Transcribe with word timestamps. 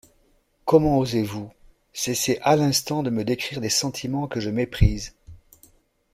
«Comment 0.65 0.97
osez-vous?… 0.97 1.51
Cessez 1.93 2.39
à 2.41 2.55
l’instant 2.55 3.03
de 3.03 3.11
me 3.11 3.23
décrire 3.23 3.61
des 3.61 3.69
sentiments 3.69 4.25
que 4.27 4.39
je 4.39 4.49
méprise. 4.49 5.13